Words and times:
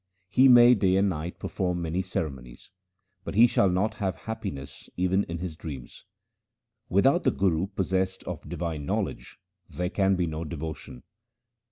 He 0.29 0.47
may 0.47 0.73
day 0.73 0.95
and 0.95 1.09
night 1.09 1.37
perform 1.37 1.83
many 1.83 2.01
ceremonies, 2.01 2.71
but 3.23 3.35
he 3.35 3.45
shall 3.45 3.69
not 3.69 3.93
have 3.93 4.15
happiness 4.15 4.89
even 4.97 5.23
in 5.25 5.37
his 5.37 5.55
dreams. 5.55 6.05
Without 6.89 7.23
the 7.23 7.29
Guru 7.29 7.67
possessed 7.67 8.23
of 8.23 8.49
divine 8.49 8.83
knowledge 8.87 9.37
there 9.69 9.91
can 9.91 10.15
be 10.15 10.25
no 10.25 10.43
devotion. 10.43 11.03